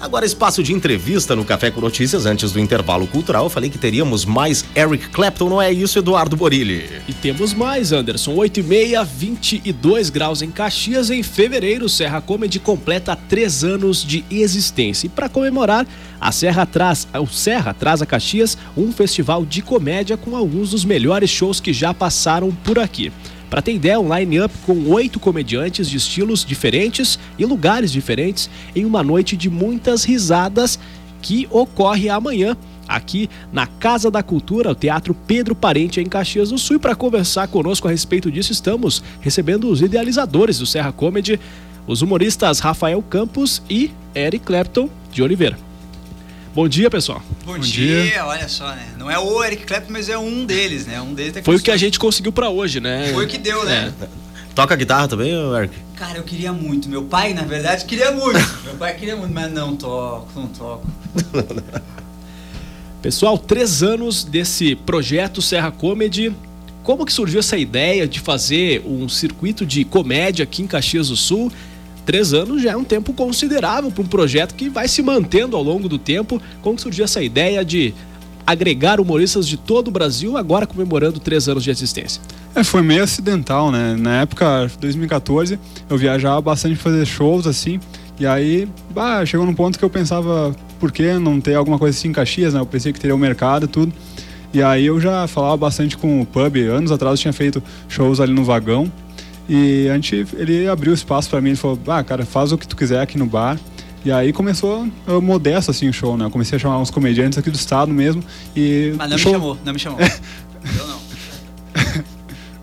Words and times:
Agora, 0.00 0.24
espaço 0.24 0.62
de 0.62 0.72
entrevista 0.72 1.34
no 1.34 1.44
Café 1.44 1.72
com 1.72 1.80
Notícias 1.80 2.24
antes 2.24 2.52
do 2.52 2.60
intervalo 2.60 3.04
cultural. 3.08 3.44
Eu 3.46 3.50
falei 3.50 3.68
que 3.68 3.78
teríamos 3.78 4.24
mais 4.24 4.64
Eric 4.76 5.08
Clapton, 5.08 5.48
não 5.48 5.60
é 5.60 5.72
isso, 5.72 5.98
Eduardo 5.98 6.36
Borilli? 6.36 6.88
E 7.08 7.12
temos 7.12 7.52
mais, 7.52 7.92
Anderson. 7.92 8.32
8 8.34 8.60
e 8.60 8.62
meia, 8.62 9.02
22 9.02 10.08
graus 10.08 10.40
em 10.40 10.52
Caxias. 10.52 11.10
Em 11.10 11.20
fevereiro, 11.24 11.88
Serra 11.88 12.20
Comedy 12.20 12.60
completa 12.60 13.16
três 13.16 13.64
anos 13.64 14.04
de 14.04 14.24
existência. 14.30 15.06
E 15.06 15.10
para 15.10 15.28
comemorar, 15.28 15.84
a 16.20 16.30
Serra 16.30 16.64
traz, 16.64 17.08
o 17.20 17.26
Serra 17.26 17.74
traz 17.74 18.00
a 18.00 18.06
Caxias 18.06 18.56
um 18.76 18.92
festival 18.92 19.44
de 19.44 19.62
comédia 19.62 20.16
com 20.16 20.36
alguns 20.36 20.70
dos 20.70 20.84
melhores 20.84 21.28
shows 21.28 21.58
que 21.58 21.72
já 21.72 21.92
passaram 21.92 22.52
por 22.62 22.78
aqui. 22.78 23.10
Para 23.50 23.62
ter 23.62 23.74
ideia, 23.74 23.98
um 23.98 24.14
line-up 24.14 24.54
com 24.66 24.90
oito 24.90 25.18
comediantes 25.18 25.88
de 25.88 25.96
estilos 25.96 26.44
diferentes 26.44 27.18
e 27.38 27.46
lugares 27.46 27.90
diferentes 27.90 28.50
em 28.76 28.84
uma 28.84 29.02
noite 29.02 29.36
de 29.36 29.48
muitas 29.48 30.04
risadas 30.04 30.78
que 31.22 31.48
ocorre 31.50 32.08
amanhã 32.08 32.56
aqui 32.86 33.28
na 33.52 33.66
Casa 33.66 34.10
da 34.10 34.22
Cultura, 34.22 34.70
o 34.70 34.74
Teatro 34.74 35.14
Pedro 35.14 35.54
Parente, 35.54 36.00
em 36.00 36.06
Caxias 36.06 36.50
do 36.50 36.58
Sul. 36.58 36.76
E 36.76 36.78
para 36.78 36.94
conversar 36.94 37.48
conosco 37.48 37.88
a 37.88 37.90
respeito 37.90 38.30
disso, 38.30 38.52
estamos 38.52 39.02
recebendo 39.20 39.68
os 39.68 39.82
idealizadores 39.82 40.58
do 40.58 40.66
Serra 40.66 40.92
Comedy, 40.92 41.38
os 41.86 42.02
humoristas 42.02 42.60
Rafael 42.60 43.02
Campos 43.02 43.62
e 43.68 43.90
Eric 44.14 44.44
Clapton 44.44 44.88
de 45.12 45.22
Oliveira. 45.22 45.67
Bom 46.58 46.68
dia, 46.68 46.90
pessoal. 46.90 47.22
Bom, 47.46 47.52
Bom 47.52 47.58
dia. 47.60 48.02
dia. 48.02 48.26
olha 48.26 48.48
só, 48.48 48.66
né? 48.74 48.88
Não 48.98 49.08
é 49.08 49.16
o 49.16 49.44
Eric 49.44 49.64
Clapton, 49.64 49.92
mas 49.92 50.08
é 50.08 50.18
um 50.18 50.44
deles, 50.44 50.86
né? 50.86 51.00
Um 51.00 51.14
deles 51.14 51.36
é 51.36 51.42
Foi 51.42 51.54
o 51.54 51.60
que 51.60 51.70
a 51.70 51.76
gente 51.76 52.00
conseguiu 52.00 52.32
para 52.32 52.50
hoje, 52.50 52.80
né? 52.80 53.12
Foi 53.12 53.26
o 53.26 53.28
que 53.28 53.38
deu, 53.38 53.64
né? 53.64 53.94
É. 54.02 54.08
Toca 54.56 54.74
guitarra 54.74 55.06
também, 55.06 55.30
Eric? 55.56 55.72
Cara, 55.94 56.18
eu 56.18 56.24
queria 56.24 56.52
muito. 56.52 56.88
Meu 56.88 57.04
pai, 57.04 57.32
na 57.32 57.42
verdade, 57.42 57.84
queria 57.84 58.10
muito. 58.10 58.40
Meu 58.66 58.74
pai 58.74 58.96
queria 58.96 59.14
muito, 59.14 59.32
mas 59.32 59.52
não 59.52 59.76
toco, 59.76 60.28
não 60.34 60.48
toco. 60.48 60.84
Pessoal, 63.00 63.38
três 63.38 63.84
anos 63.84 64.24
desse 64.24 64.74
projeto 64.74 65.40
Serra 65.40 65.70
Comedy. 65.70 66.34
Como 66.82 67.06
que 67.06 67.12
surgiu 67.12 67.38
essa 67.38 67.56
ideia 67.56 68.08
de 68.08 68.18
fazer 68.18 68.82
um 68.84 69.08
circuito 69.08 69.64
de 69.64 69.84
comédia 69.84 70.42
aqui 70.42 70.62
em 70.62 70.66
Caxias 70.66 71.08
do 71.08 71.16
Sul? 71.16 71.52
Três 72.08 72.32
anos 72.32 72.62
já 72.62 72.70
é 72.70 72.76
um 72.76 72.84
tempo 72.84 73.12
considerável 73.12 73.90
para 73.90 74.02
um 74.02 74.06
projeto 74.06 74.54
que 74.54 74.70
vai 74.70 74.88
se 74.88 75.02
mantendo 75.02 75.54
ao 75.54 75.62
longo 75.62 75.90
do 75.90 75.98
tempo. 75.98 76.40
Como 76.62 76.78
surgiu 76.78 77.04
essa 77.04 77.22
ideia 77.22 77.62
de 77.62 77.92
agregar 78.46 78.98
humoristas 78.98 79.46
de 79.46 79.58
todo 79.58 79.88
o 79.88 79.90
Brasil, 79.90 80.38
agora 80.38 80.66
comemorando 80.66 81.20
três 81.20 81.50
anos 81.50 81.62
de 81.62 81.70
existência? 81.70 82.22
É, 82.54 82.64
foi 82.64 82.80
meio 82.80 83.02
acidental, 83.02 83.70
né? 83.70 83.94
Na 83.94 84.22
época, 84.22 84.70
2014, 84.80 85.60
eu 85.90 85.98
viajava 85.98 86.40
bastante 86.40 86.76
fazer 86.76 87.04
shows 87.04 87.46
assim. 87.46 87.78
E 88.18 88.26
aí, 88.26 88.66
bah, 88.88 89.26
chegou 89.26 89.44
num 89.44 89.52
ponto 89.52 89.78
que 89.78 89.84
eu 89.84 89.90
pensava, 89.90 90.56
por 90.80 90.90
que 90.90 91.12
não 91.18 91.38
ter 91.42 91.56
alguma 91.56 91.78
coisa 91.78 91.94
assim 91.94 92.08
em 92.08 92.12
Caxias, 92.12 92.54
né? 92.54 92.60
Eu 92.60 92.64
pensei 92.64 92.90
que 92.90 92.98
teria 92.98 93.14
o 93.14 93.18
um 93.18 93.20
mercado 93.20 93.66
e 93.66 93.68
tudo. 93.68 93.92
E 94.54 94.62
aí 94.62 94.86
eu 94.86 94.98
já 94.98 95.26
falava 95.26 95.58
bastante 95.58 95.94
com 95.94 96.22
o 96.22 96.24
pub. 96.24 96.56
Anos 96.70 96.90
atrás 96.90 97.18
eu 97.18 97.22
tinha 97.22 97.34
feito 97.34 97.62
shows 97.86 98.18
ali 98.18 98.32
no 98.32 98.44
vagão. 98.44 98.90
E 99.48 99.88
a 99.88 99.94
gente, 99.94 100.26
ele 100.36 100.68
abriu 100.68 100.92
espaço 100.92 101.30
para 101.30 101.40
mim, 101.40 101.50
ele 101.50 101.56
falou, 101.56 101.78
ah, 101.86 102.04
cara, 102.04 102.26
faz 102.26 102.52
o 102.52 102.58
que 102.58 102.68
tu 102.68 102.76
quiser 102.76 103.00
aqui 103.00 103.16
no 103.16 103.26
bar. 103.26 103.58
E 104.04 104.12
aí 104.12 104.32
começou 104.32 104.86
eu, 105.06 105.20
modesto 105.20 105.70
assim 105.70 105.88
o 105.88 105.92
show, 105.92 106.16
né? 106.16 106.26
Eu 106.26 106.30
comecei 106.30 106.56
a 106.56 106.58
chamar 106.58 106.78
uns 106.78 106.90
comediantes 106.90 107.38
aqui 107.38 107.50
do 107.50 107.56
estado 107.56 107.92
mesmo. 107.92 108.22
E 108.54 108.94
Mas 108.96 109.10
não 109.10 109.18
show... 109.18 109.32
me 109.32 109.38
chamou, 109.38 109.58
não 109.64 109.72
me 109.72 109.78
chamou. 109.78 109.98
eu 110.00 110.86
não. 110.86 110.98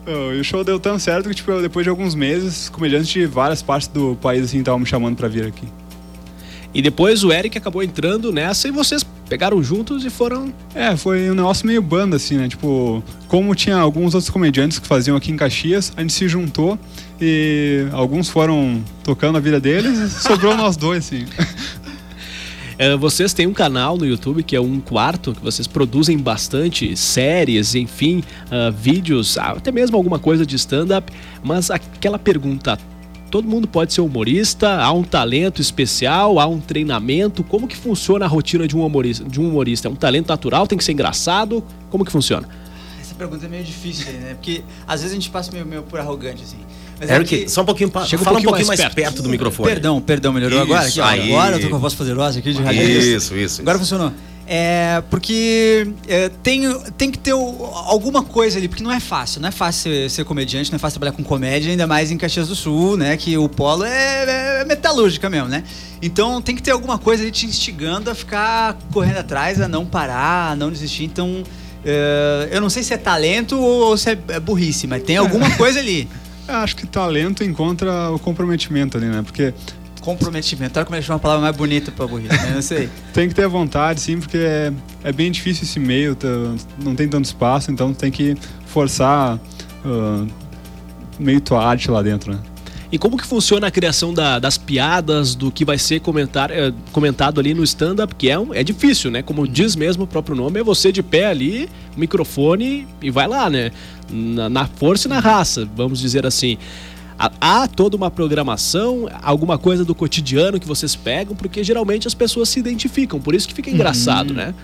E 0.08 0.40
o 0.40 0.44
show 0.44 0.64
deu 0.64 0.80
tão 0.80 1.00
certo 1.00 1.28
que, 1.28 1.34
tipo, 1.34 1.60
depois 1.60 1.84
de 1.84 1.90
alguns 1.90 2.14
meses, 2.14 2.70
comediantes 2.70 3.08
de 3.08 3.26
várias 3.26 3.64
partes 3.64 3.88
do 3.88 4.16
país, 4.16 4.44
assim, 4.44 4.60
estavam 4.60 4.80
me 4.80 4.86
chamando 4.86 5.16
para 5.16 5.28
vir 5.28 5.48
aqui. 5.48 5.68
E 6.76 6.82
depois 6.82 7.24
o 7.24 7.34
Eric 7.34 7.58
acabou 7.58 7.82
entrando 7.82 8.32
nessa 8.32 8.68
e 8.68 8.72
vocês 8.72 9.04
pegaram 9.28 9.62
juntos 9.62 10.06
e 10.06 10.10
foram. 10.10 10.54
É, 10.74 10.96
foi 10.96 11.30
um 11.30 11.36
negócio 11.36 11.66
meio 11.66 11.82
banda, 11.82 12.16
assim, 12.16 12.38
né? 12.38 12.48
Tipo, 12.48 13.04
como 13.28 13.54
tinha 13.56 13.78
alguns 13.78 14.14
outros 14.14 14.30
comediantes 14.30 14.80
que 14.80 14.88
faziam 14.88 15.18
aqui 15.18 15.32
em 15.32 15.38
Caxias, 15.38 15.92
a 15.96 16.02
gente 16.02 16.14
se 16.14 16.28
juntou 16.28 16.78
e 17.20 17.88
alguns 17.92 18.30
foram 18.30 18.84
tocando 19.04 19.38
a 19.38 19.42
vida 19.42 19.60
deles 19.60 19.98
e 19.98 20.10
sobrou 20.10 20.56
nós 20.58 20.78
dois, 20.78 21.06
assim. 21.06 21.26
É, 22.78 22.96
vocês 22.96 23.34
têm 23.34 23.48
um 23.48 23.54
canal 23.54 23.98
no 23.98 24.06
YouTube 24.06 24.44
que 24.44 24.56
é 24.56 24.60
um 24.60 24.82
quarto, 24.82 25.34
que 25.34 25.42
vocês 25.42 25.66
produzem 25.66 26.18
bastante 26.18 26.96
séries, 26.98 27.74
enfim, 27.74 28.22
uh, 28.48 28.72
vídeos, 28.72 29.38
até 29.38 29.72
mesmo 29.72 29.96
alguma 29.96 30.20
coisa 30.20 30.46
de 30.46 30.58
stand-up. 30.58 31.12
Mas 31.42 31.72
aquela 31.72 32.20
pergunta: 32.20 32.78
todo 33.30 33.48
mundo 33.48 33.68
pode 33.68 33.94
ser 33.94 34.02
humorista? 34.02 34.82
Há 34.82 34.92
um 34.92 35.04
talento 35.04 35.62
especial? 35.62 36.40
Há 36.40 36.48
um 36.48 36.60
treinamento? 36.60 37.44
Como 37.44 37.68
que 37.68 37.76
funciona 37.76 38.26
a 38.26 38.28
rotina 38.28 38.68
de 38.68 38.76
um 38.76 38.86
humorista? 38.86 39.24
De 39.24 39.40
um 39.40 39.50
humorista? 39.50 39.88
É 39.88 39.92
um 39.92 39.96
talento 39.96 40.30
natural? 40.30 40.68
Tem 40.68 40.78
que 40.78 40.84
ser 40.84 40.94
engraçado? 40.94 41.64
Como 41.90 42.06
que 42.06 42.12
funciona? 42.12 42.48
Essa 43.02 43.16
pergunta 43.16 43.46
é 43.46 43.50
meio 43.50 43.64
difícil, 43.64 44.12
né? 44.14 44.34
Porque 44.36 44.64
às 44.88 45.02
vezes 45.02 45.12
a 45.12 45.20
gente 45.20 45.30
passa 45.30 45.52
meio, 45.52 45.66
meio 45.66 45.84
por 45.84 46.00
arrogante, 46.00 46.44
assim. 46.44 46.58
Mas 47.00 47.10
é 47.10 47.16
Eric, 47.16 47.36
é 47.36 47.38
que... 47.44 47.50
só 47.50 47.62
um 47.62 47.66
pouquinho, 47.66 47.92
Chega 48.06 48.24
fala 48.24 48.40
um 48.40 48.42
pouquinho, 48.42 48.50
um 48.50 48.52
pouquinho 48.52 48.68
mais, 48.68 48.80
mais 48.80 48.80
perto. 48.80 48.96
perto. 48.96 49.22
do 49.22 49.30
microfone. 49.30 49.70
Perdão, 49.70 50.02
perdão, 50.02 50.34
melhorou 50.34 50.64
isso, 50.64 50.74
agora? 50.74 50.88
Aqui, 50.88 51.32
agora 51.32 51.56
eu 51.58 51.62
tô 51.62 51.70
com 51.70 51.76
a 51.76 51.80
voz 51.80 51.94
poderosa 51.94 52.40
aqui 52.40 52.54
de 52.54 52.62
radialista. 52.62 53.10
Isso, 53.10 53.36
isso. 53.36 53.62
Agora 53.62 53.78
isso. 53.78 53.86
funcionou. 53.86 54.14
É, 54.48 55.02
porque 55.10 55.88
é, 56.08 56.30
tem, 56.44 56.62
tem 56.98 57.10
que 57.10 57.18
ter 57.18 57.34
o, 57.34 57.66
alguma 57.88 58.22
coisa 58.24 58.60
ali, 58.60 58.68
porque 58.68 58.84
não 58.84 58.92
é 58.92 59.00
fácil, 59.00 59.42
não 59.42 59.50
é 59.50 59.52
fácil 59.52 59.92
ser, 59.92 60.10
ser, 60.10 60.24
comediante, 60.24 60.72
não 60.72 60.76
é 60.76 60.80
fácil 60.80 61.00
trabalhar 61.00 61.18
com 61.18 61.24
comédia, 61.24 61.72
ainda 61.72 61.88
mais 61.88 62.12
em 62.12 62.18
Caxias 62.18 62.48
do 62.48 62.56
Sul, 62.56 62.96
né? 62.96 63.18
Que 63.18 63.38
o 63.38 63.50
polo 63.50 63.84
é, 63.84 64.62
é 64.62 64.66
metalúrgica 64.66 65.30
mesmo, 65.30 65.48
né? 65.48 65.64
Então 66.00 66.42
tem 66.42 66.56
que 66.56 66.62
ter 66.62 66.72
alguma 66.72 67.00
coisa 67.00 67.24
ali 67.24 67.32
te 67.32 67.48
instigando 67.48 68.12
a 68.12 68.16
ficar 68.16 68.78
correndo 68.94 69.18
atrás, 69.18 69.60
a 69.60 69.68
não 69.68 69.84
parar, 69.84 70.52
a 70.52 70.56
não 70.56 70.70
desistir. 70.70 71.06
Então 71.06 71.44
é, 71.84 72.50
eu 72.52 72.62
não 72.62 72.70
sei 72.70 72.84
se 72.84 72.94
é 72.94 72.98
talento 72.98 73.60
ou 73.60 73.98
se 73.98 74.12
é, 74.12 74.18
é 74.30 74.40
burrice, 74.40 74.86
mas 74.86 75.02
tem 75.02 75.18
alguma 75.18 75.50
coisa 75.58 75.80
ali. 75.80 76.08
Eu 76.48 76.58
acho 76.58 76.76
que 76.76 76.86
talento 76.86 77.44
encontra 77.44 78.12
o 78.12 78.20
comprometimento 78.20 78.98
ali, 78.98 79.08
né? 79.08 79.24
Porque 79.24 79.52
comprometimento. 80.06 80.78
Olha 80.78 80.86
como 80.86 80.96
ele 80.96 81.04
chama 81.04 81.16
uma 81.16 81.20
palavra 81.20 81.42
mais 81.42 81.58
bonita 81.58 81.92
para 81.92 82.06
burrice, 82.06 82.30
né? 82.30 82.54
Eu 82.56 82.62
sei. 82.62 82.88
tem 83.12 83.28
que 83.28 83.34
ter 83.34 83.48
vontade, 83.48 84.00
sim, 84.00 84.20
porque 84.20 84.38
é, 84.38 84.72
é 85.04 85.12
bem 85.12 85.32
difícil 85.32 85.64
esse 85.64 85.80
meio, 85.80 86.16
tá, 86.16 86.28
não 86.82 86.96
tem 86.96 87.10
tanto 87.10 87.26
espaço, 87.26 87.72
então 87.72 87.92
tem 87.92 88.12
que 88.12 88.38
forçar 88.68 89.40
uh, 89.84 90.28
meio 91.20 91.42
tua 91.42 91.66
arte 91.66 91.90
lá 91.90 92.04
dentro, 92.04 92.32
né? 92.32 92.40
E 92.92 93.00
como 93.00 93.18
que 93.18 93.26
funciona 93.26 93.68
a 93.68 93.72
criação 93.72 94.14
da, 94.14 94.38
das 94.38 94.60
piadas, 94.60 95.34
do 95.34 95.52
que 95.52 95.66
vai 95.66 95.78
ser 95.78 96.00
comentar, 96.00 96.52
é, 96.52 96.72
comentado 96.92 97.40
ali 97.40 97.54
no 97.54 97.64
stand-up, 97.64 98.14
que 98.16 98.30
é, 98.30 98.38
um, 98.38 98.54
é 98.54 98.64
difícil, 98.64 99.10
né? 99.10 99.24
Como 99.24 99.48
diz 99.48 99.76
mesmo 99.76 100.04
o 100.04 100.08
próprio 100.08 100.36
nome, 100.36 100.60
é 100.60 100.64
você 100.64 100.92
de 100.92 101.02
pé 101.02 101.26
ali, 101.26 101.68
microfone 101.98 102.88
e 103.02 103.10
vai 103.10 103.28
lá, 103.28 103.50
né? 103.50 103.72
Na, 104.10 104.50
na 104.50 104.66
força 104.68 105.08
e 105.08 105.10
na 105.10 105.20
raça, 105.20 105.68
vamos 105.76 106.00
dizer 106.00 106.28
assim. 106.28 106.60
Há 107.18 107.68
toda 107.68 107.96
uma 107.96 108.12
programação, 108.12 109.08
alguma 109.24 109.58
coisa 109.58 109.86
do 109.86 109.96
cotidiano 109.96 110.60
que 110.60 110.68
vocês 110.68 110.96
pegam, 110.96 111.36
porque 111.36 111.64
geralmente 111.64 112.08
as 112.08 112.14
pessoas 112.14 112.50
se 112.50 112.60
identificam, 112.60 113.22
por 113.22 113.34
isso 113.34 113.48
que 113.48 113.54
fica 113.54 113.70
engraçado, 113.70 114.32
uhum. 114.32 114.36
né? 114.36 114.56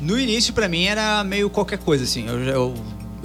No 0.00 0.18
início, 0.18 0.54
para 0.54 0.68
mim, 0.68 0.84
era 0.84 1.22
meio 1.24 1.50
qualquer 1.50 1.78
coisa, 1.78 2.04
assim. 2.04 2.26
Eu, 2.26 2.38
eu, 2.44 2.74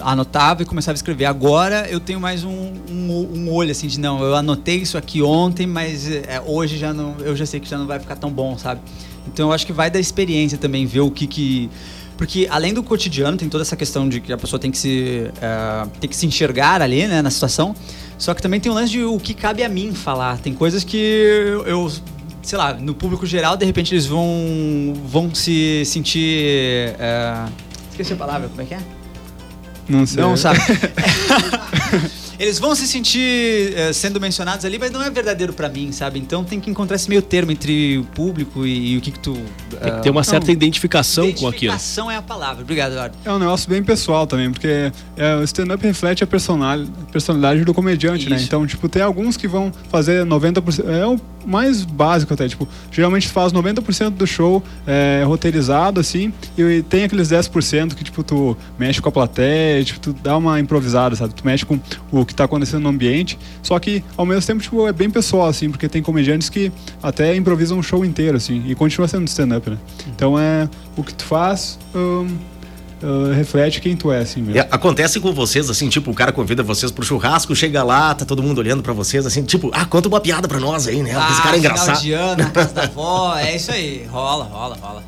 anotava 0.01 0.63
e 0.63 0.65
começava 0.65 0.93
a 0.93 0.97
escrever. 0.97 1.25
Agora 1.25 1.87
eu 1.89 1.99
tenho 1.99 2.19
mais 2.19 2.43
um, 2.43 2.73
um, 2.89 3.29
um, 3.33 3.51
olho, 3.51 3.71
assim, 3.71 3.87
de 3.87 3.99
não, 3.99 4.21
eu 4.21 4.35
anotei 4.35 4.77
isso 4.77 4.97
aqui 4.97 5.21
ontem, 5.21 5.65
mas 5.65 6.09
é, 6.09 6.41
hoje 6.45 6.77
já 6.77 6.93
não, 6.93 7.15
eu 7.19 7.35
já 7.35 7.45
sei 7.45 7.59
que 7.59 7.69
já 7.69 7.77
não 7.77 7.87
vai 7.87 7.99
ficar 7.99 8.15
tão 8.15 8.29
bom, 8.29 8.57
sabe? 8.57 8.81
Então 9.27 9.49
eu 9.49 9.53
acho 9.53 9.65
que 9.65 9.73
vai 9.73 9.89
da 9.89 9.99
experiência 9.99 10.57
também, 10.57 10.85
ver 10.85 11.01
o 11.01 11.11
que 11.11 11.27
que 11.27 11.69
porque 12.17 12.47
além 12.49 12.73
do 12.73 12.81
cotidiano, 12.81 13.35
tem 13.35 13.49
toda 13.49 13.61
essa 13.61 13.75
questão 13.75 14.07
de 14.07 14.21
que 14.21 14.31
a 14.31 14.37
pessoa 14.37 14.57
tem 14.59 14.71
que 14.71 14.77
se, 14.77 15.29
uh, 15.35 15.89
tem 15.99 16.09
que 16.09 16.15
se 16.15 16.25
enxergar 16.25 16.81
ali, 16.81 17.05
né, 17.07 17.21
na 17.21 17.29
situação. 17.29 17.75
Só 18.17 18.33
que 18.33 18.41
também 18.41 18.59
tem 18.59 18.71
o 18.71 18.75
lance 18.75 18.91
de 18.91 19.03
o 19.03 19.19
que 19.19 19.33
cabe 19.33 19.63
a 19.63 19.69
mim 19.69 19.93
falar. 19.93 20.37
Tem 20.39 20.53
coisas 20.53 20.83
que 20.83 20.97
eu, 21.65 21.91
sei 22.41 22.57
lá, 22.57 22.73
no 22.73 22.93
público 22.93 23.25
geral, 23.25 23.57
de 23.57 23.65
repente 23.65 23.93
eles 23.93 24.05
vão, 24.05 24.93
vão 25.05 25.34
se 25.34 25.84
sentir. 25.85 26.91
Uh, 26.95 27.51
esqueci 27.91 28.13
a 28.13 28.16
palavra, 28.16 28.47
como 28.47 28.61
é 28.61 28.66
que 28.66 28.73
é? 28.73 28.79
Não 29.87 30.05
sei. 30.05 30.22
Não 30.22 30.35
sabe. 30.37 30.59
eles 32.40 32.59
vão 32.59 32.76
se 32.76 32.87
sentir 32.87 33.73
uh, 33.73 33.93
sendo 33.93 34.20
mencionados 34.20 34.66
ali, 34.66 34.78
mas 34.78 34.91
não 34.91 35.02
é 35.02 35.09
verdadeiro 35.09 35.53
para 35.53 35.70
mim, 35.70 35.91
sabe? 35.91 36.20
Então 36.20 36.43
tem 36.43 36.59
que 36.59 36.70
encontrar 36.70 36.96
esse 36.96 37.09
meio 37.09 37.22
termo 37.22 37.52
entre 37.52 37.97
o 37.97 38.03
público 38.03 38.66
e, 38.66 38.93
e 38.93 38.97
o 38.97 39.02
que, 39.02 39.11
que 39.11 39.20
tu. 39.20 39.34
Uh, 39.34 39.78
tem 39.82 39.96
que 39.96 40.02
ter 40.03 40.09
uma 40.09 40.23
certa 40.23 40.47
não, 40.47 40.53
identificação, 40.53 41.26
identificação 41.26 41.49
com 41.49 41.55
aquilo. 41.55 41.73
Identificação 41.73 42.11
é 42.11 42.16
a 42.17 42.22
palavra. 42.22 42.64
Obrigado, 42.64 42.91
Eduardo. 42.91 43.17
É 43.23 43.32
um 43.32 43.40
negócio 43.40 43.70
bem 43.70 43.84
pessoal 43.84 44.28
também, 44.28 44.52
porque 44.52 44.91
é, 45.17 45.35
o 45.35 45.43
stand-up 45.43 45.85
reflete 45.85 46.23
a 46.23 46.28
personalidade 46.28 47.64
do 47.64 47.73
comediante, 47.73 48.23
Isso. 48.23 48.29
né? 48.29 48.41
Então, 48.41 48.66
tipo, 48.66 48.88
tem 48.90 49.02
alguns 49.02 49.38
que 49.38 49.47
vão 49.47 49.72
fazer 49.90 50.26
90%. 50.26 50.88
É 50.88 51.08
um, 51.08 51.17
mais 51.46 51.84
básico 51.84 52.34
até, 52.34 52.47
tipo, 52.47 52.67
geralmente 52.91 53.28
faz 53.28 53.53
90% 53.53 54.11
do 54.11 54.26
show 54.26 54.64
é, 54.85 55.23
roteirizado, 55.26 55.99
assim, 55.99 56.34
e 56.58 56.81
tem 56.84 57.03
aqueles 57.03 57.29
10% 57.29 57.93
que, 57.93 58.03
tipo, 58.03 58.23
tu 58.23 58.58
mexe 58.78 59.02
com 59.02 59.09
a 59.09 59.11
plateia, 59.11 59.84
tipo, 59.84 59.99
tu 59.99 60.14
dá 60.14 60.35
uma 60.38 60.59
improvisada, 60.59 61.16
sabe? 61.16 61.34
Tu 61.34 61.46
mexe 61.46 61.66
com 61.66 61.79
o 62.11 62.24
que 62.25 62.33
tá 62.33 62.43
acontecendo 62.45 62.83
no 62.83 62.89
ambiente, 62.89 63.37
só 63.61 63.77
que, 63.79 64.03
ao 64.17 64.25
mesmo 64.25 64.45
tempo, 64.45 64.61
tipo, 64.61 64.87
é 64.87 64.93
bem 64.93 65.09
pessoal, 65.09 65.47
assim, 65.47 65.69
porque 65.69 65.87
tem 65.87 66.01
comediantes 66.01 66.49
que 66.49 66.72
até 67.01 67.35
improvisam 67.35 67.77
um 67.77 67.83
show 67.83 68.03
inteiro, 68.03 68.37
assim, 68.37 68.63
e 68.67 68.75
continua 68.75 69.07
sendo 69.07 69.27
stand-up, 69.27 69.69
né? 69.69 69.77
Então 70.07 70.37
é 70.39 70.69
o 70.95 71.03
que 71.03 71.13
tu 71.13 71.23
faz... 71.25 71.79
Um, 71.93 72.27
Uh, 73.03 73.33
reflete 73.33 73.81
quem 73.81 73.95
tu 73.95 74.09
é, 74.11 74.19
assim 74.19 74.41
mesmo. 74.41 74.57
É, 74.57 74.67
acontece 74.72 75.19
com 75.19 75.31
vocês, 75.33 75.69
assim, 75.69 75.89
tipo, 75.89 76.09
o 76.09 76.13
cara 76.13 76.31
convida 76.31 76.63
vocês 76.63 76.91
pro 76.91 77.03
churrasco, 77.05 77.53
chega 77.53 77.83
lá, 77.83 78.16
tá 78.16 78.25
todo 78.25 78.41
mundo 78.41 78.57
olhando 78.59 78.81
pra 78.81 78.93
vocês, 78.93 79.25
assim, 79.25 79.43
tipo, 79.43 79.69
ah, 79.73 79.85
conta 79.85 80.07
uma 80.07 80.19
piada 80.19 80.47
pra 80.47 80.59
nós 80.59 80.87
aí, 80.87 81.03
né? 81.03 81.11
Ah, 81.13 81.29
Esse 81.29 81.41
cara 81.41 81.55
é 81.55 81.59
engraçado. 81.59 82.01
De 82.01 82.13
ano, 82.13 82.43
na 82.43 82.49
casa 82.49 82.73
da 82.73 82.83
avó, 82.83 83.37
é 83.37 83.55
isso 83.55 83.69
aí. 83.69 84.07
Rola, 84.09 84.45
rola, 84.45 84.78
rola. 84.81 85.03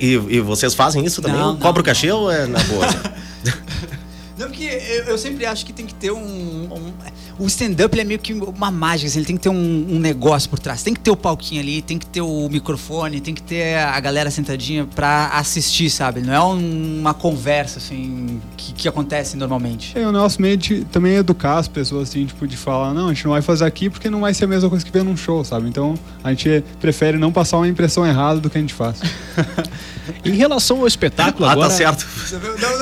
E, 0.00 0.12
e 0.14 0.40
vocês 0.40 0.72
fazem 0.72 1.04
isso 1.04 1.20
também? 1.20 1.38
Não, 1.38 1.48
não, 1.52 1.56
Cobra 1.56 1.82
o 1.82 1.82
não. 1.82 1.82
cachê 1.82 2.10
ou 2.10 2.30
é 2.30 2.46
na 2.46 2.58
boa? 2.60 2.86
Não, 4.38 4.48
porque 4.48 4.64
eu, 4.64 5.04
eu 5.04 5.18
sempre 5.18 5.46
acho 5.46 5.64
que 5.64 5.72
tem 5.72 5.86
que 5.86 5.94
ter 5.94 6.10
um. 6.12 6.18
um- 6.20 6.92
o 7.38 7.46
stand-up 7.46 7.98
é 8.00 8.04
meio 8.04 8.18
que 8.18 8.32
uma 8.32 8.70
mágica, 8.70 9.08
assim, 9.08 9.18
ele 9.18 9.26
tem 9.26 9.36
que 9.36 9.42
ter 9.42 9.48
um, 9.50 9.86
um 9.90 9.98
negócio 9.98 10.48
por 10.48 10.58
trás. 10.58 10.82
Tem 10.82 10.92
que 10.94 11.00
ter 11.00 11.10
o 11.10 11.16
palquinho 11.16 11.60
ali, 11.60 11.82
tem 11.82 11.98
que 11.98 12.06
ter 12.06 12.20
o 12.22 12.48
microfone, 12.48 13.20
tem 13.20 13.34
que 13.34 13.42
ter 13.42 13.76
a 13.78 13.98
galera 14.00 14.30
sentadinha 14.30 14.86
pra 14.94 15.28
assistir, 15.34 15.90
sabe? 15.90 16.20
Não 16.22 16.32
é 16.32 16.40
um- 16.42 17.00
uma 17.00 17.12
conversa, 17.14 17.78
assim, 17.78 18.40
que, 18.56 18.72
que 18.72 18.88
acontece 18.88 19.36
normalmente. 19.36 19.96
É, 19.98 20.06
o 20.06 20.12
nosso 20.12 20.40
meio 20.40 20.56
de 20.56 20.84
também 20.86 21.12
é 21.14 21.18
educar 21.18 21.58
as 21.58 21.68
pessoas, 21.68 22.08
assim, 22.10 22.24
tipo, 22.26 22.46
de 22.46 22.56
falar, 22.56 22.92
não, 22.94 23.08
a 23.08 23.14
gente 23.14 23.24
não 23.24 23.32
vai 23.32 23.42
fazer 23.42 23.64
aqui 23.64 23.88
porque 23.90 24.08
não 24.10 24.20
vai 24.20 24.32
ser 24.34 24.44
a 24.44 24.48
mesma 24.48 24.68
coisa 24.70 24.84
que 24.84 24.90
ver 24.90 25.02
num 25.04 25.16
show, 25.16 25.44
sabe? 25.44 25.68
Então, 25.68 25.94
a 26.24 26.30
gente 26.30 26.62
prefere 26.80 27.18
não 27.18 27.30
passar 27.32 27.56
uma 27.58 27.68
impressão 27.68 28.06
errada 28.06 28.40
do 28.40 28.48
que 28.50 28.56
a 28.58 28.60
gente 28.60 28.74
faz. 28.74 28.98
Em 30.24 30.32
relação 30.32 30.80
ao 30.80 30.86
espetáculo 30.86 31.44
ah, 31.46 31.52
agora. 31.52 31.68
tá 31.68 31.74
certo. 31.74 32.06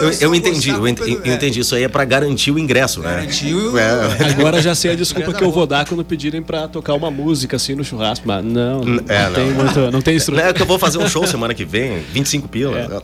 Eu, 0.01 0.11
eu 0.21 0.35
entendi, 0.35 0.71
eu, 0.71 0.87
ent- 0.89 1.01
eu 1.01 1.33
entendi. 1.35 1.61
Isso 1.61 1.75
aí 1.75 1.85
é 1.85 1.89
pra 1.89 2.05
garantir 2.05 2.51
o 2.51 2.59
ingresso, 2.59 3.01
né? 3.01 3.11
Garantiu. 3.17 3.79
É. 3.79 4.31
Agora 4.39 4.61
já 4.63 4.75
sei 4.75 4.93
a 4.93 4.95
desculpa 4.95 5.33
que 5.33 5.43
eu 5.45 5.51
vou 5.51 5.67
dar 5.67 5.87
quando 5.87 6.05
pedirem 6.05 6.43
pra 6.43 6.69
tocar 6.69 6.95
uma 6.95 7.11
música 7.11 7.57
assim 7.57 7.75
no 7.75 7.85
churrasco, 7.85 8.27
mas 8.27 8.45
não, 8.45 8.81
não, 8.85 9.05
É, 9.09 9.29
tem 9.31 9.47
não. 9.51 9.65
muito, 9.65 9.79
não 9.91 10.03
tem 10.03 10.15
Não 10.15 10.19
instrumento. 10.19 10.47
é 10.47 10.53
que 10.53 10.63
eu 10.63 10.67
vou 10.67 10.79
fazer 10.79 10.99
um 10.99 11.09
show 11.09 11.27
semana 11.27 11.55
que 11.55 11.65
vem, 11.65 12.01
25 12.13 12.49
pila. 12.49 12.79
É. 12.79 13.03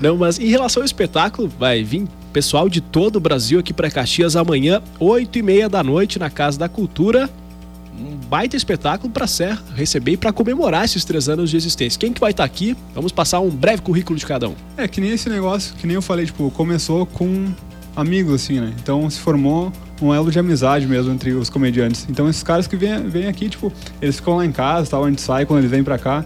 Não, 0.00 0.16
mas 0.16 0.38
em 0.38 0.46
relação 0.46 0.82
ao 0.82 0.86
espetáculo, 0.86 1.50
vai 1.58 1.82
vir 1.84 2.06
pessoal 2.32 2.68
de 2.68 2.80
todo 2.80 3.16
o 3.16 3.20
Brasil 3.20 3.58
aqui 3.60 3.72
para 3.72 3.90
Caxias 3.90 4.36
amanhã, 4.36 4.80
8 4.98 5.38
e 5.38 5.42
meia 5.42 5.68
da 5.68 5.82
noite, 5.82 6.18
na 6.18 6.30
Casa 6.30 6.58
da 6.58 6.68
Cultura. 6.68 7.28
Um 7.98 8.16
baita 8.28 8.56
espetáculo 8.56 9.12
para 9.12 9.26
Serra 9.26 9.62
receber 9.74 10.12
e 10.12 10.16
para 10.16 10.32
comemorar 10.32 10.84
esses 10.84 11.04
três 11.04 11.28
anos 11.28 11.50
de 11.50 11.56
existência. 11.56 11.98
Quem 11.98 12.12
que 12.12 12.20
vai 12.20 12.30
estar 12.30 12.44
aqui? 12.44 12.76
Vamos 12.94 13.12
passar 13.12 13.40
um 13.40 13.50
breve 13.50 13.82
currículo 13.82 14.18
de 14.18 14.26
cada 14.26 14.48
um. 14.48 14.54
É, 14.76 14.88
que 14.88 15.00
nem 15.00 15.10
esse 15.10 15.28
negócio, 15.28 15.74
que 15.76 15.86
nem 15.86 15.94
eu 15.94 16.02
falei, 16.02 16.26
tipo, 16.26 16.50
começou 16.50 17.04
com 17.04 17.52
amigos, 17.94 18.34
assim, 18.34 18.60
né? 18.60 18.72
Então 18.82 19.08
se 19.08 19.18
formou 19.20 19.72
um 20.00 20.12
elo 20.12 20.30
de 20.30 20.38
amizade 20.38 20.86
mesmo 20.86 21.12
entre 21.12 21.32
os 21.32 21.48
comediantes. 21.48 22.06
Então 22.08 22.28
esses 22.28 22.42
caras 22.42 22.66
que 22.66 22.76
vêm, 22.76 23.28
aqui, 23.28 23.48
tipo, 23.48 23.72
eles 24.00 24.16
ficam 24.16 24.36
lá 24.36 24.44
em 24.44 24.52
casa, 24.52 24.90
tal, 24.90 25.04
a 25.04 25.08
gente 25.08 25.20
sai 25.20 25.46
quando 25.46 25.60
eles 25.60 25.70
vêm 25.70 25.84
pra 25.84 25.98
cá. 25.98 26.24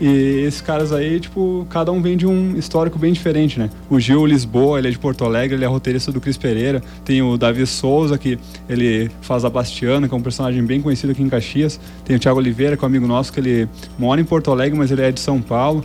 E 0.00 0.44
esses 0.46 0.60
caras 0.60 0.92
aí, 0.92 1.18
tipo, 1.18 1.66
cada 1.70 1.90
um 1.90 2.02
vem 2.02 2.16
de 2.16 2.26
um 2.26 2.56
histórico 2.56 2.98
bem 2.98 3.12
diferente, 3.12 3.58
né? 3.58 3.70
O 3.88 3.98
Gil 3.98 4.26
Lisboa, 4.26 4.78
ele 4.78 4.88
é 4.88 4.90
de 4.90 4.98
Porto 4.98 5.24
Alegre, 5.24 5.56
ele 5.56 5.64
é 5.64 5.68
roteirista 5.68 6.12
do 6.12 6.20
Cris 6.20 6.36
Pereira. 6.36 6.82
Tem 7.04 7.22
o 7.22 7.36
Davi 7.38 7.66
Souza, 7.66 8.18
que 8.18 8.38
ele 8.68 9.10
faz 9.22 9.44
a 9.44 9.50
Bastiana, 9.50 10.06
que 10.06 10.14
é 10.14 10.16
um 10.16 10.22
personagem 10.22 10.62
bem 10.64 10.82
conhecido 10.82 11.12
aqui 11.12 11.22
em 11.22 11.28
Caxias. 11.28 11.80
Tem 12.04 12.16
o 12.16 12.18
Thiago 12.18 12.38
Oliveira, 12.38 12.76
que 12.76 12.84
é 12.84 12.86
um 12.86 12.90
amigo 12.90 13.06
nosso, 13.06 13.32
que 13.32 13.40
ele 13.40 13.68
mora 13.98 14.20
em 14.20 14.24
Porto 14.24 14.50
Alegre, 14.50 14.78
mas 14.78 14.90
ele 14.90 15.02
é 15.02 15.10
de 15.10 15.20
São 15.20 15.40
Paulo. 15.40 15.82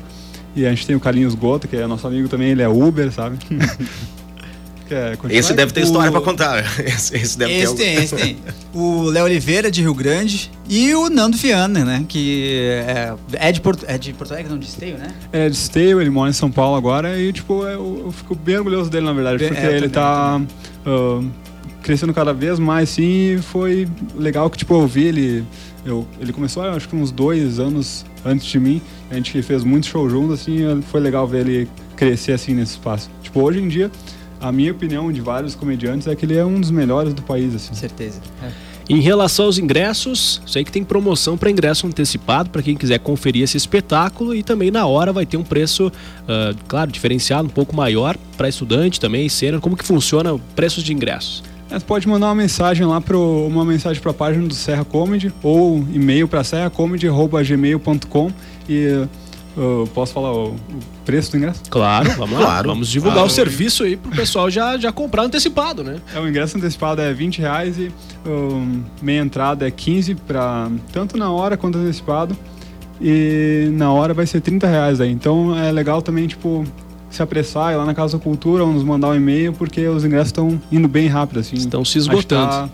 E 0.55 0.65
a 0.65 0.69
gente 0.69 0.85
tem 0.85 0.95
o 0.95 0.99
Carlinhos 0.99 1.33
Gota, 1.33 1.67
que 1.67 1.77
é 1.77 1.87
nosso 1.87 2.05
amigo 2.05 2.27
também, 2.27 2.49
ele 2.49 2.61
é 2.61 2.67
Uber, 2.67 3.09
sabe? 3.11 3.37
Quer 4.91 5.15
continuar? 5.15 5.39
Esse 5.39 5.53
deve 5.53 5.71
ter 5.71 5.79
O- 5.79 5.83
história 5.85 6.11
pra 6.11 6.19
contar. 6.19 6.59
Esse, 6.85 7.15
esse 7.15 7.37
deve 7.37 7.53
Esse 7.53 7.75
ter. 7.75 7.83
tem, 7.83 7.95
esse 8.03 8.15
tem. 8.15 8.37
O 8.73 9.03
Léo 9.03 9.23
Oliveira, 9.23 9.71
de 9.71 9.81
Rio 9.81 9.93
Grande, 9.93 10.51
e 10.67 10.93
o 10.93 11.09
Nando 11.09 11.37
Viana, 11.37 11.85
né? 11.85 12.05
Que 12.07 12.59
é, 12.85 13.13
é 13.33 13.51
de, 13.53 13.61
Porto, 13.61 13.85
é 13.87 13.97
de 13.97 14.11
Porto 14.11 14.31
Alegre, 14.33 14.51
não 14.51 14.59
de 14.59 14.65
Esteio, 14.67 14.97
né? 14.97 15.07
É 15.31 15.47
de 15.47 15.55
Esteio, 15.55 16.01
ele 16.01 16.09
mora 16.09 16.29
em 16.29 16.33
São 16.33 16.51
Paulo 16.51 16.75
agora 16.75 17.17
e, 17.17 17.31
tipo, 17.31 17.63
eu, 17.63 18.01
eu 18.05 18.11
fico 18.11 18.35
bem 18.35 18.57
orgulhoso 18.57 18.89
dele, 18.89 19.05
na 19.05 19.13
verdade, 19.13 19.37
Bem- 19.39 19.47
porque 19.49 19.65
é, 19.65 19.77
ele 19.77 19.87
também, 19.89 20.47
tá 20.83 21.21
crescendo 21.81 22.13
cada 22.13 22.33
vez 22.33 22.59
mais, 22.59 22.89
sim, 22.89 23.35
e 23.35 23.37
foi 23.41 23.87
legal 24.15 24.49
que, 24.49 24.57
tipo, 24.57 24.73
eu 24.73 24.85
vi 24.87 25.05
ele... 25.05 25.43
Eu, 25.83 26.05
ele 26.19 26.31
começou, 26.31 26.61
acho 26.63 26.87
que 26.87 26.95
uns 26.95 27.11
dois 27.11 27.59
anos 27.59 28.05
antes 28.23 28.45
de 28.45 28.59
mim, 28.59 28.79
a 29.09 29.15
gente 29.15 29.41
fez 29.41 29.63
muito 29.63 29.87
show 29.87 30.07
junto, 30.07 30.33
assim, 30.33 30.59
foi 30.91 30.99
legal 30.99 31.27
ver 31.27 31.47
ele 31.47 31.67
crescer, 31.95 32.33
assim, 32.33 32.53
nesse 32.53 32.73
espaço. 32.73 33.09
Tipo, 33.23 33.41
hoje 33.41 33.59
em 33.59 33.67
dia, 33.67 33.89
a 34.41 34.51
minha 34.51 34.71
opinião 34.71 35.11
de 35.11 35.21
vários 35.21 35.55
comediantes 35.55 36.07
é 36.07 36.15
que 36.15 36.25
ele 36.25 36.35
é 36.35 36.45
um 36.45 36.59
dos 36.59 36.71
melhores 36.71 37.13
do 37.13 37.21
país, 37.21 37.53
assim. 37.55 37.69
Com 37.69 37.75
certeza. 37.75 38.19
Em 38.89 38.99
relação 38.99 39.45
aos 39.45 39.57
ingressos, 39.57 40.41
sei 40.45 40.65
que 40.65 40.71
tem 40.71 40.83
promoção 40.83 41.37
para 41.37 41.49
ingresso 41.49 41.87
antecipado 41.87 42.49
para 42.49 42.61
quem 42.61 42.75
quiser 42.75 42.99
conferir 42.99 43.43
esse 43.43 43.55
espetáculo 43.55 44.35
e 44.35 44.43
também 44.43 44.69
na 44.69 44.85
hora 44.85 45.13
vai 45.13 45.25
ter 45.25 45.37
um 45.37 45.43
preço, 45.43 45.89
ah, 46.27 46.53
claro, 46.67 46.91
diferenciado, 46.91 47.47
um 47.47 47.51
pouco 47.51 47.73
maior 47.75 48.17
para 48.35 48.49
estudante 48.49 48.99
também, 48.99 49.29
sênior. 49.29 49.61
Como 49.61 49.77
que 49.77 49.85
funciona 49.85 50.33
o 50.33 50.39
preços 50.55 50.83
de 50.83 50.93
ingressos? 50.93 51.43
É, 51.69 51.79
Você 51.79 51.85
pode 51.85 52.05
mandar 52.05 52.27
uma 52.27 52.35
mensagem 52.35 52.85
lá 52.85 52.99
pro 52.99 53.47
uma 53.47 53.63
mensagem 53.63 54.01
para 54.01 54.11
a 54.11 54.13
página 54.13 54.45
do 54.45 54.53
Serra 54.53 54.83
Comedy 54.83 55.33
ou 55.41 55.77
e-mail 55.93 56.27
para 56.27 56.43
serracomedy@gmail.com 56.43 58.31
e 58.67 59.07
uh, 59.57 59.87
posso 59.93 60.13
falar 60.13 60.33
o, 60.33 60.55
preço 61.05 61.31
do 61.31 61.37
ingresso? 61.37 61.61
Claro, 61.69 62.11
vamos 62.17 62.39
lá. 62.39 62.41
Claro. 62.51 62.69
Vamos 62.69 62.89
divulgar 62.89 63.19
Ah, 63.19 63.23
o 63.23 63.29
serviço 63.29 63.83
aí 63.83 63.95
pro 63.95 64.11
pessoal 64.11 64.49
já, 64.49 64.77
já 64.77 64.91
comprar 64.91 65.23
antecipado, 65.23 65.83
né? 65.83 65.99
É, 66.13 66.19
o 66.19 66.27
ingresso 66.27 66.57
antecipado 66.57 67.01
é 67.01 67.13
20 67.13 67.39
reais 67.39 67.77
e 67.77 67.91
um, 68.25 68.83
meia 69.01 69.21
entrada 69.21 69.67
é 69.67 69.71
15 69.71 70.15
para 70.15 70.69
tanto 70.91 71.17
na 71.17 71.31
hora 71.31 71.55
quanto 71.55 71.77
antecipado 71.77 72.35
e 72.99 73.69
na 73.73 73.91
hora 73.91 74.13
vai 74.13 74.25
ser 74.25 74.41
30 74.41 74.67
reais 74.67 74.99
aí. 75.01 75.11
Então 75.11 75.57
é 75.57 75.71
legal 75.71 76.01
também 76.01 76.27
tipo 76.27 76.65
se 77.09 77.21
apressar 77.21 77.73
ir 77.73 77.77
lá 77.77 77.85
na 77.85 77.93
Casa 77.93 78.17
da 78.17 78.23
Cultura 78.23 78.63
ou 78.63 78.71
nos 78.71 78.83
mandar 78.83 79.09
um 79.09 79.15
e-mail 79.15 79.53
porque 79.53 79.87
os 79.87 80.03
ingressos 80.03 80.27
estão 80.27 80.61
indo 80.71 80.87
bem 80.87 81.07
rápido 81.07 81.39
assim. 81.39 81.55
Estão 81.55 81.83
se 81.83 81.97
esgotando. 81.97 82.49
tá 82.49 82.69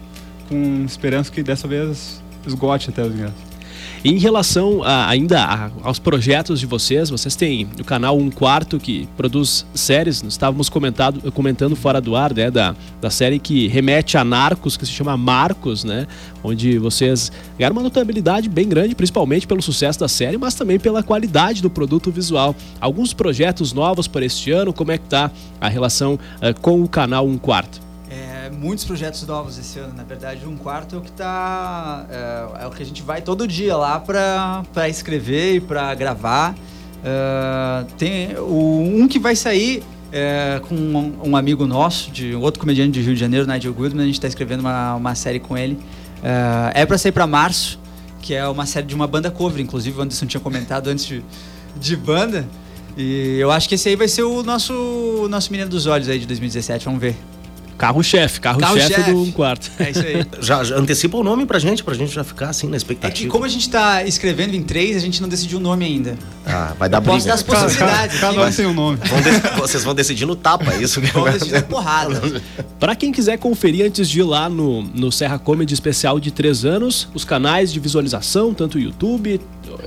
com 0.49 0.83
esperança 0.85 1.31
que 1.31 1.43
dessa 1.43 1.67
vez 1.67 2.21
esgote 2.45 2.89
até 2.89 3.03
os 3.03 3.13
ingressos. 3.13 3.46
Em 4.09 4.17
relação 4.19 4.83
a- 4.83 5.09
ainda 5.09 5.43
a- 5.43 5.69
aos 5.83 5.99
projetos 5.99 6.61
de 6.61 6.65
vocês, 6.65 7.09
vocês 7.09 7.35
têm 7.35 7.67
o 7.77 7.83
canal 7.83 8.17
Um 8.17 8.31
Quarto 8.31 8.79
que 8.79 9.05
produz 9.17 9.65
séries, 9.73 10.23
nós 10.23 10.31
estávamos 10.31 10.69
comentado, 10.69 11.29
comentando 11.33 11.75
fora 11.75 11.99
do 11.99 12.15
ar, 12.15 12.33
né, 12.33 12.49
da, 12.49 12.73
da 13.01 13.09
série 13.09 13.37
que 13.37 13.67
remete 13.67 14.17
a 14.17 14.23
Narcos, 14.23 14.77
que 14.77 14.85
se 14.85 14.93
chama 14.93 15.17
Marcos, 15.17 15.83
né, 15.83 16.07
onde 16.41 16.77
vocês 16.79 17.33
ganharam 17.59 17.75
uma 17.75 17.83
notabilidade 17.83 18.47
bem 18.47 18.69
grande, 18.69 18.95
principalmente 18.95 19.45
pelo 19.45 19.61
sucesso 19.61 19.99
da 19.99 20.07
série, 20.07 20.37
mas 20.37 20.55
também 20.55 20.79
pela 20.79 21.03
qualidade 21.03 21.61
do 21.61 21.69
produto 21.69 22.09
visual. 22.09 22.55
Alguns 22.79 23.11
projetos 23.11 23.73
novos 23.73 24.07
para 24.07 24.23
este 24.23 24.51
ano, 24.51 24.71
como 24.71 24.89
é 24.93 24.97
que 24.97 25.09
tá 25.09 25.29
a 25.59 25.67
relação 25.67 26.17
eh, 26.39 26.53
com 26.53 26.81
o 26.81 26.87
canal 26.87 27.27
Um 27.27 27.37
Quarto? 27.37 27.86
Muitos 28.57 28.85
projetos 28.85 29.25
novos 29.27 29.59
esse 29.59 29.77
ano, 29.77 29.93
na 29.95 30.03
verdade, 30.03 30.47
um 30.47 30.57
quarto 30.57 30.95
é 30.95 30.97
o 30.97 31.01
que 31.01 31.11
tá. 31.11 32.07
É, 32.09 32.63
é 32.63 32.67
o 32.67 32.71
que 32.71 32.81
a 32.81 32.85
gente 32.85 33.03
vai 33.03 33.21
todo 33.21 33.47
dia 33.47 33.77
lá 33.77 33.99
pra 33.99 34.89
escrever 34.89 35.55
e 35.55 35.59
pra 35.59 35.93
gravar. 35.93 36.55
É, 37.03 37.85
tem 37.97 38.35
o, 38.39 38.81
um 38.81 39.07
que 39.07 39.19
vai 39.19 39.35
sair 39.35 39.83
é, 40.11 40.59
com 40.67 40.73
um, 40.73 41.29
um 41.29 41.35
amigo 41.37 41.67
nosso, 41.67 42.09
de 42.09 42.35
um 42.35 42.41
outro 42.41 42.59
comediante 42.59 42.91
de 42.91 43.01
Rio 43.01 43.13
de 43.13 43.19
Janeiro, 43.19 43.45
Nigel 43.45 43.73
Goodman, 43.73 44.03
a 44.03 44.07
gente 44.07 44.19
tá 44.19 44.27
escrevendo 44.27 44.61
uma, 44.61 44.95
uma 44.95 45.13
série 45.13 45.39
com 45.39 45.55
ele. 45.55 45.77
É, 46.23 46.81
é 46.81 46.85
pra 46.85 46.97
sair 46.97 47.11
pra 47.11 47.27
março, 47.27 47.79
que 48.21 48.33
é 48.33 48.47
uma 48.47 48.65
série 48.65 48.87
de 48.87 48.95
uma 48.95 49.05
banda 49.05 49.29
cover, 49.29 49.61
inclusive 49.61 49.99
o 49.99 50.01
Anderson 50.01 50.25
tinha 50.25 50.41
comentado 50.41 50.87
antes 50.87 51.05
de, 51.05 51.23
de 51.75 51.95
banda. 51.95 52.43
E 52.97 53.37
eu 53.39 53.51
acho 53.51 53.69
que 53.69 53.75
esse 53.75 53.87
aí 53.87 53.95
vai 53.95 54.07
ser 54.07 54.23
o 54.23 54.41
nosso, 54.41 55.27
nosso 55.29 55.51
Menino 55.51 55.69
dos 55.69 55.85
Olhos 55.85 56.09
aí 56.09 56.17
de 56.17 56.25
2017, 56.25 56.85
vamos 56.85 56.99
ver. 56.99 57.15
Carro-chefe, 57.77 58.39
carro-chefe 58.41 58.75
Carro-chefe. 58.89 59.11
do 59.11 59.21
Um 59.21 59.31
Quarto. 59.31 59.71
É 59.79 59.91
isso 59.91 59.99
aí. 60.01 60.25
Já, 60.41 60.63
já 60.63 60.75
antecipa 60.77 61.17
o 61.17 61.23
nome 61.23 61.45
pra 61.45 61.59
gente, 61.59 61.83
pra 61.83 61.93
gente 61.93 62.13
já 62.13 62.23
ficar 62.23 62.49
assim 62.49 62.67
na 62.67 62.75
É 62.75 62.77
expectativa. 62.77 63.25
que 63.25 63.31
como 63.31 63.45
a 63.45 63.47
gente 63.47 63.69
tá 63.69 64.03
escrevendo 64.03 64.55
em 64.55 64.63
três, 64.63 64.95
a 64.97 64.99
gente 64.99 65.21
não 65.21 65.29
decidiu 65.29 65.57
o 65.59 65.61
nome 65.61 65.85
ainda. 65.85 66.17
Ah, 66.45 66.73
vai 66.79 66.89
dar 66.89 67.01
Posso 67.01 67.17
briga. 67.17 67.27
dar 67.29 67.33
as 67.35 67.43
possibilidades 67.43 68.19
Cada 68.19 68.41
um 68.45 68.51
tem 68.51 68.65
um 68.65 68.73
nome. 68.73 68.97
Vão 69.03 69.21
de- 69.21 69.37
Vocês 69.61 69.83
vão 69.83 69.93
decidir 69.93 70.25
no 70.25 70.35
tapa, 70.35 70.73
é 70.73 70.81
isso 70.81 70.99
que 71.01 71.07
vai 71.11 71.33
decidir 71.33 71.53
na 71.53 71.61
porrada. 71.61 72.19
Para 72.79 72.95
quem 72.95 73.11
quiser 73.11 73.37
conferir 73.37 73.85
antes 73.85 74.07
de 74.09 74.19
ir 74.19 74.23
lá 74.23 74.47
no, 74.49 74.81
no 74.83 75.11
Serra 75.11 75.37
Comedy 75.37 75.73
especial 75.73 76.19
de 76.19 76.31
três 76.31 76.63
anos, 76.65 77.07
os 77.13 77.23
canais 77.25 77.71
de 77.71 77.79
visualização, 77.79 78.53
tanto 78.53 78.77
o 78.77 78.81
YouTube, 78.81 79.39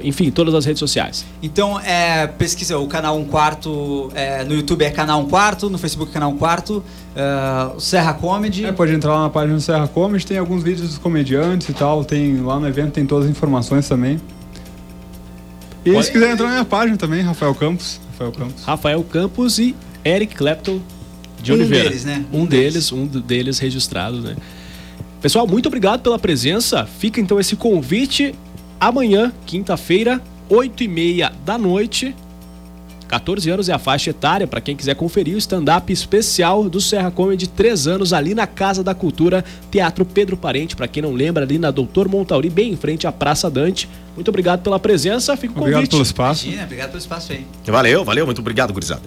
enfim, 0.02 0.30
todas 0.30 0.54
as 0.54 0.64
redes 0.64 0.78
sociais. 0.80 1.24
Então, 1.42 1.78
é, 1.80 2.26
pesquisa 2.26 2.78
o 2.78 2.86
canal 2.86 3.16
1 3.16 3.20
um 3.20 3.24
quarto, 3.24 4.10
é, 4.14 4.44
no 4.44 4.54
YouTube 4.54 4.82
é 4.84 4.90
canal 4.90 5.20
1 5.20 5.24
um 5.24 5.28
quarto, 5.28 5.68
no 5.70 5.78
Facebook 5.78 6.10
é 6.10 6.14
canal 6.14 6.30
1 6.30 6.34
um 6.34 6.38
quarto, 6.38 6.82
é, 7.16 7.80
Serra 7.80 8.12
Comedy. 8.14 8.64
É, 8.64 8.72
pode 8.72 8.92
entrar 8.92 9.12
lá 9.14 9.22
na 9.22 9.30
página 9.30 9.54
do 9.56 9.60
Serra 9.60 9.88
Comedy, 9.88 10.24
tem 10.26 10.38
alguns 10.38 10.62
vídeos 10.62 10.88
dos 10.88 10.98
comediantes 10.98 11.68
e 11.68 11.72
tal, 11.72 12.04
tem 12.04 12.40
lá 12.40 12.58
no 12.60 12.66
evento 12.68 12.92
tem 12.92 13.04
todas 13.06 13.24
as 13.26 13.30
informações 13.30 13.88
também. 13.88 14.20
E 15.84 15.92
Pode- 15.92 16.06
se 16.06 16.12
quiser 16.12 16.30
entrar 16.32 16.46
na 16.46 16.52
minha 16.52 16.64
página 16.64 16.96
também, 16.96 17.22
Rafael 17.22 17.54
Campos. 17.54 18.00
Rafael 18.12 18.32
Campos. 18.32 18.64
Rafael 18.64 19.02
Campos 19.04 19.58
e 19.58 19.74
Eric 20.04 20.34
Clapton 20.34 20.78
de 21.42 21.52
Um 21.52 21.54
Oliveira. 21.54 21.84
deles, 21.88 22.04
né? 22.04 22.24
Um, 22.32 22.40
Um 22.42 22.46
deles, 22.46 22.92
um 22.92 23.06
d- 23.06 23.20
deles 23.20 23.58
registrado, 23.58 24.20
né? 24.20 24.36
Pessoal, 25.22 25.46
muito 25.46 25.66
obrigado 25.66 26.00
pela 26.02 26.18
presença. 26.18 26.86
Fica 26.86 27.20
então 27.20 27.40
esse 27.40 27.56
convite 27.56 28.34
amanhã, 28.80 29.32
quinta-feira, 29.46 30.20
8 30.48 30.82
e 30.82 30.88
meia 30.88 31.32
da 31.44 31.58
noite. 31.58 32.14
14 33.06 33.50
anos 33.50 33.68
é 33.68 33.72
a 33.72 33.78
faixa 33.78 34.10
etária 34.10 34.46
para 34.46 34.60
quem 34.60 34.76
quiser 34.76 34.94
conferir 34.94 35.34
o 35.34 35.38
stand-up 35.38 35.92
especial 35.92 36.68
do 36.68 36.80
Serra 36.80 37.10
Comedy, 37.10 37.48
3 37.48 37.88
anos 37.88 38.12
ali 38.12 38.36
na 38.36 38.46
Casa 38.46 38.84
da 38.84 38.94
Cultura, 38.94 39.44
Teatro 39.68 40.04
Pedro 40.04 40.36
Parente, 40.36 40.76
para 40.76 40.86
quem 40.86 41.02
não 41.02 41.12
lembra, 41.12 41.42
ali 41.42 41.58
na 41.58 41.72
Doutor 41.72 42.08
Montauri, 42.08 42.48
bem 42.48 42.70
em 42.72 42.76
frente 42.76 43.08
à 43.08 43.12
Praça 43.12 43.50
Dante. 43.50 43.88
Muito 44.14 44.28
obrigado 44.28 44.62
pela 44.62 44.78
presença, 44.78 45.36
fica 45.36 45.54
o 45.54 45.56
Obrigado 45.56 45.80
convite. 45.80 45.90
pelo 45.90 46.02
espaço. 46.04 46.44
Imagina, 46.44 46.64
obrigado 46.64 46.88
pelo 46.90 47.00
espaço 47.00 47.32
aí. 47.32 47.44
Valeu, 47.66 48.04
valeu, 48.04 48.26
muito 48.26 48.40
obrigado, 48.40 48.72
gurizada. 48.72 49.02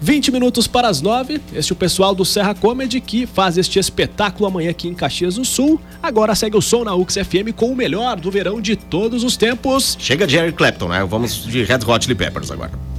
20 0.00 0.30
minutos 0.30 0.66
para 0.66 0.88
as 0.88 1.00
9. 1.00 1.40
Este 1.54 1.72
é 1.72 1.74
o 1.74 1.76
pessoal 1.76 2.14
do 2.14 2.24
Serra 2.24 2.54
Comedy 2.54 3.00
que 3.00 3.26
faz 3.26 3.56
este 3.58 3.78
espetáculo 3.78 4.46
amanhã 4.46 4.70
aqui 4.70 4.88
em 4.88 4.94
Caxias 4.94 5.36
do 5.36 5.44
Sul. 5.44 5.80
Agora 6.02 6.34
segue 6.34 6.56
o 6.56 6.62
som 6.62 6.84
na 6.84 6.94
UX 6.94 7.14
FM 7.14 7.54
com 7.54 7.70
o 7.70 7.76
melhor 7.76 8.20
do 8.20 8.30
verão 8.30 8.60
de 8.60 8.76
todos 8.76 9.24
os 9.24 9.36
tempos. 9.36 9.96
Chega 9.98 10.26
de 10.26 10.36
Eric 10.36 10.56
Clapton, 10.56 10.88
né? 10.88 11.04
Vamos 11.04 11.44
de 11.44 11.64
Red 11.64 11.80
Hot 11.86 12.04
Chili 12.04 12.14
Peppers 12.14 12.50
agora. 12.50 12.86